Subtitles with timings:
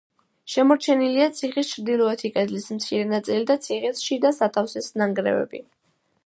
[0.51, 5.63] შემორჩენილია ციხის ჩრდილოეთი კედლის მცირე ნაწილი და ციხის შიდა სათავსის ნანგრევები.